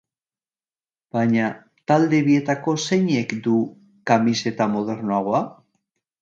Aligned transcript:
Baina, 1.17 1.49
talde 1.91 2.21
bietako 2.29 2.73
zeinek 2.87 3.35
du 3.49 3.59
kamiseta 4.13 4.69
modernoagoa? 4.79 5.45